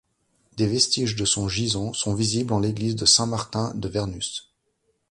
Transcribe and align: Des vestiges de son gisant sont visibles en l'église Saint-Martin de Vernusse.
Des 0.57 0.65
vestiges 0.65 1.15
de 1.15 1.25
son 1.25 1.47
gisant 1.47 1.93
sont 1.93 2.15
visibles 2.15 2.53
en 2.53 2.59
l'église 2.59 3.05
Saint-Martin 3.05 3.71
de 3.75 3.87
Vernusse. 3.87 4.47